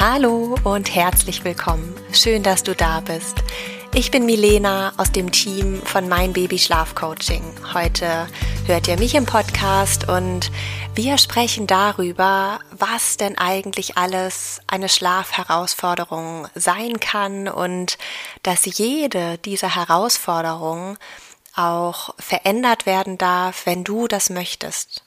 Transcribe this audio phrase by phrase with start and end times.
[0.00, 1.92] Hallo und herzlich willkommen.
[2.12, 3.42] Schön, dass du da bist.
[3.92, 7.42] Ich bin Milena aus dem Team von Mein Baby Schlaf Coaching.
[7.74, 8.28] Heute
[8.66, 10.52] hört ihr mich im Podcast und
[10.94, 17.98] wir sprechen darüber, was denn eigentlich alles eine Schlafherausforderung sein kann und
[18.44, 20.96] dass jede dieser Herausforderungen
[21.56, 25.02] auch verändert werden darf, wenn du das möchtest.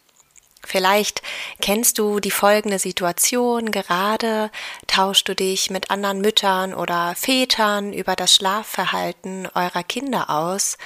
[0.66, 1.22] Vielleicht
[1.60, 4.52] kennst du die folgende Situation, gerade
[4.88, 10.78] tauschst du dich mit anderen Müttern oder Vätern über das Schlafverhalten eurer Kinder aus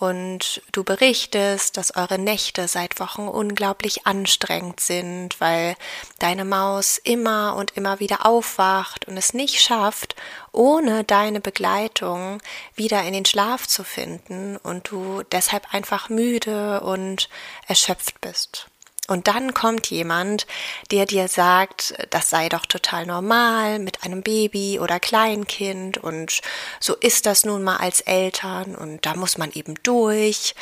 [0.00, 5.76] und du berichtest, dass eure Nächte seit Wochen unglaublich anstrengend sind, weil
[6.18, 10.16] deine Maus immer und immer wieder aufwacht und es nicht schafft,
[10.52, 12.40] ohne deine Begleitung
[12.74, 17.28] wieder in den Schlaf zu finden und du deshalb einfach müde und
[17.68, 18.69] erschöpft bist.
[19.10, 20.46] Und dann kommt jemand,
[20.92, 26.40] der dir sagt, das sei doch total normal mit einem Baby oder Kleinkind und
[26.78, 30.54] so ist das nun mal als Eltern und da muss man eben durch.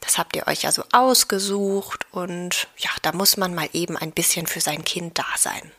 [0.00, 4.10] Das habt ihr euch ja so ausgesucht und ja, da muss man mal eben ein
[4.10, 5.70] bisschen für sein Kind da sein.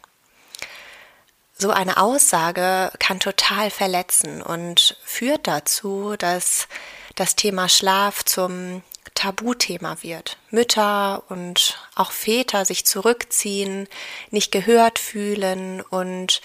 [1.57, 6.69] So eine Aussage kann total verletzen und führt dazu, dass
[7.15, 8.81] das Thema Schlaf zum
[9.13, 10.37] Tabuthema wird.
[10.51, 13.87] Mütter und auch Väter sich zurückziehen,
[14.31, 16.41] nicht gehört fühlen und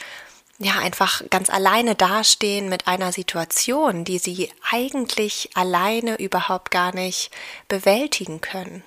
[0.59, 7.31] ja, einfach ganz alleine dastehen mit einer Situation, die sie eigentlich alleine überhaupt gar nicht
[7.69, 8.83] bewältigen können.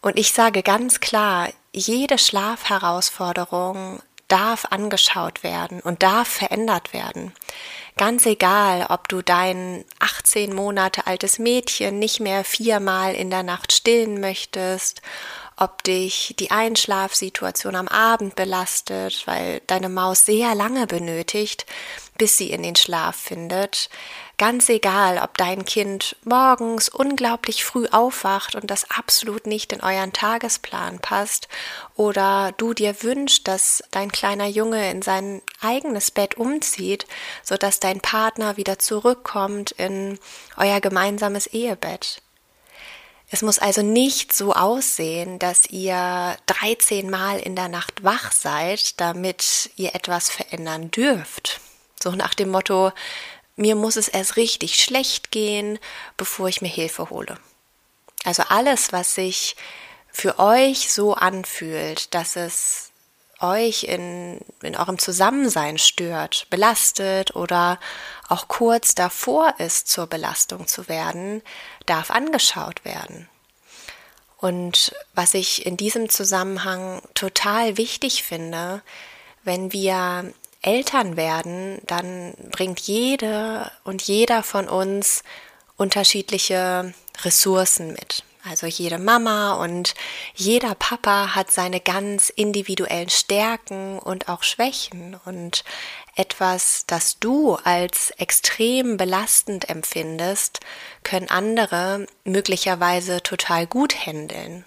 [0.00, 7.32] Und ich sage ganz klar, jede Schlafherausforderung darf angeschaut werden und darf verändert werden.
[7.98, 13.72] Ganz egal, ob du dein 18 Monate altes Mädchen nicht mehr viermal in der Nacht
[13.72, 15.02] stillen möchtest,
[15.56, 21.66] ob dich die Einschlafsituation am Abend belastet, weil deine Maus sehr lange benötigt,
[22.18, 23.88] bis sie in den Schlaf findet.
[24.36, 30.12] Ganz egal, ob dein Kind morgens unglaublich früh aufwacht und das absolut nicht in euren
[30.12, 31.48] Tagesplan passt
[31.96, 37.06] oder du dir wünschst, dass dein kleiner Junge in sein eigenes Bett umzieht,
[37.42, 40.18] sodass dein Partner wieder zurückkommt in
[40.56, 42.22] euer gemeinsames Ehebett.
[43.30, 49.00] Es muss also nicht so aussehen, dass ihr 13 Mal in der Nacht wach seid,
[49.00, 51.60] damit ihr etwas verändern dürft.
[52.02, 52.92] So nach dem Motto,
[53.56, 55.78] mir muss es erst richtig schlecht gehen,
[56.16, 57.38] bevor ich mir Hilfe hole.
[58.24, 59.56] Also alles, was sich
[60.10, 62.90] für euch so anfühlt, dass es
[63.40, 67.78] euch in, in eurem Zusammensein stört, belastet oder
[68.28, 71.42] auch kurz davor ist, zur Belastung zu werden,
[71.86, 73.28] darf angeschaut werden.
[74.38, 78.82] Und was ich in diesem Zusammenhang total wichtig finde,
[79.42, 80.32] wenn wir
[80.62, 85.22] Eltern werden, dann bringt jede und jeder von uns
[85.76, 86.92] unterschiedliche
[87.22, 88.24] Ressourcen mit.
[88.48, 89.94] Also jede Mama und
[90.34, 95.64] jeder Papa hat seine ganz individuellen Stärken und auch Schwächen und
[96.16, 100.60] etwas, das du als extrem belastend empfindest,
[101.02, 104.64] können andere möglicherweise total gut handeln.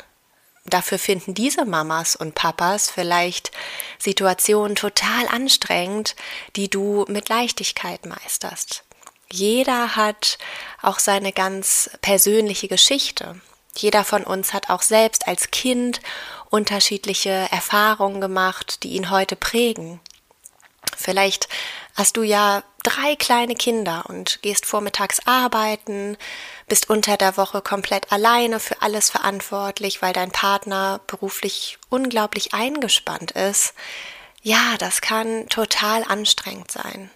[0.66, 3.52] Dafür finden diese Mamas und Papas vielleicht
[3.98, 6.16] Situationen total anstrengend,
[6.56, 8.84] die du mit Leichtigkeit meisterst.
[9.32, 10.38] Jeder hat
[10.82, 13.40] auch seine ganz persönliche Geschichte.
[13.76, 16.02] Jeder von uns hat auch selbst als Kind
[16.50, 20.02] unterschiedliche Erfahrungen gemacht, die ihn heute prägen.
[20.96, 21.48] Vielleicht
[21.96, 26.18] hast du ja drei kleine Kinder und gehst vormittags arbeiten,
[26.68, 33.32] bist unter der Woche komplett alleine für alles verantwortlich, weil dein Partner beruflich unglaublich eingespannt
[33.32, 33.74] ist.
[34.42, 37.12] Ja, das kann total anstrengend sein.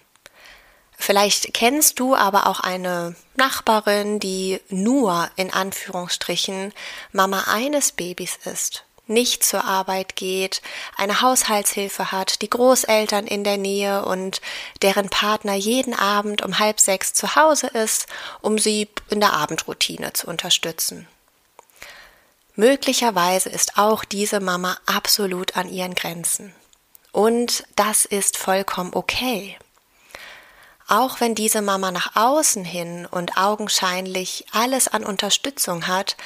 [0.98, 6.72] Vielleicht kennst du aber auch eine Nachbarin, die nur in Anführungsstrichen
[7.12, 10.62] Mama eines Babys ist nicht zur Arbeit geht,
[10.96, 14.40] eine Haushaltshilfe hat, die Großeltern in der Nähe und
[14.82, 18.06] deren Partner jeden Abend um halb sechs zu Hause ist,
[18.40, 21.06] um sie in der Abendroutine zu unterstützen.
[22.54, 26.54] Möglicherweise ist auch diese Mama absolut an ihren Grenzen.
[27.12, 29.58] Und das ist vollkommen okay.
[30.88, 36.16] Auch wenn diese Mama nach außen hin und augenscheinlich alles an Unterstützung hat,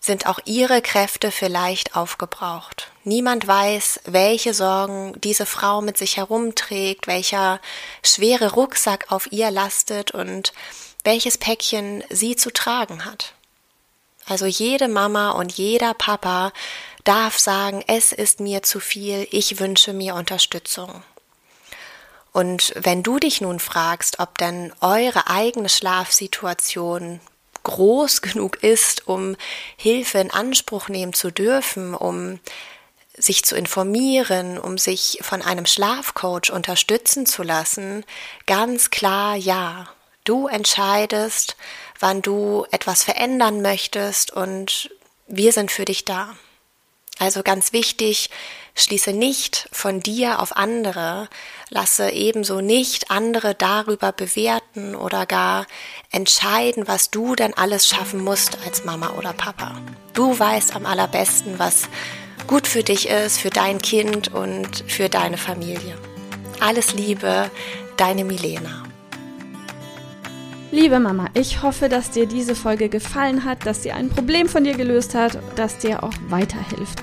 [0.00, 2.90] sind auch ihre Kräfte vielleicht aufgebraucht.
[3.04, 7.60] Niemand weiß, welche Sorgen diese Frau mit sich herumträgt, welcher
[8.02, 10.52] schwere Rucksack auf ihr lastet und
[11.04, 13.32] welches Päckchen sie zu tragen hat.
[14.28, 16.52] Also jede Mama und jeder Papa
[17.04, 21.02] darf sagen, es ist mir zu viel, ich wünsche mir Unterstützung.
[22.32, 27.20] Und wenn du dich nun fragst, ob denn eure eigene Schlafsituation
[27.66, 29.36] groß genug ist, um
[29.76, 32.38] Hilfe in Anspruch nehmen zu dürfen, um
[33.16, 38.04] sich zu informieren, um sich von einem Schlafcoach unterstützen zu lassen,
[38.46, 39.88] ganz klar ja.
[40.24, 41.56] Du entscheidest,
[41.98, 44.90] wann du etwas verändern möchtest und
[45.26, 46.36] wir sind für dich da.
[47.18, 48.30] Also ganz wichtig,
[48.76, 51.28] schließe nicht von dir auf andere,
[51.70, 55.66] lasse ebenso nicht andere darüber bewerten oder gar
[56.12, 59.80] entscheiden, was du denn alles schaffen musst als Mama oder Papa.
[60.12, 61.88] Du weißt am allerbesten, was
[62.46, 65.98] gut für dich ist, für dein Kind und für deine Familie.
[66.60, 67.50] Alles Liebe,
[67.96, 68.84] deine Milena.
[70.70, 74.64] Liebe Mama, ich hoffe, dass dir diese Folge gefallen hat, dass sie ein Problem von
[74.64, 77.02] dir gelöst hat, dass dir auch weiterhilft.